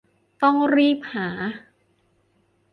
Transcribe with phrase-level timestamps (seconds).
[0.41, 1.29] ต้องรีบหา